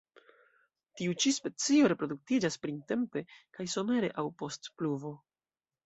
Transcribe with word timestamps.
Tiu 1.01 1.13
ĉi 1.23 1.33
specio 1.35 1.91
reproduktiĝas 1.95 2.59
printempe 2.65 3.25
kaj 3.59 3.71
somere 3.79 4.15
aŭ 4.25 4.29
post 4.43 4.77
pluvo. 4.81 5.19